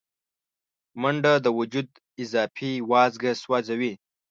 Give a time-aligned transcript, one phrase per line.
[1.01, 1.87] منډه د وجود
[2.23, 3.93] اضافي وازګه سوځوي